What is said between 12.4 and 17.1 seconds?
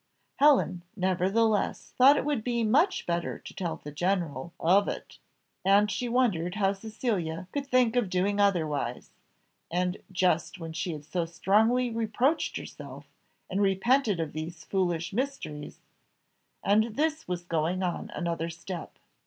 herself, and repented of these foolish mysteries; and